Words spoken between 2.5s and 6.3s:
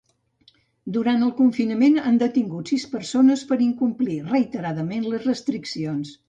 sis persones per incomplir reiteradament les restriccions.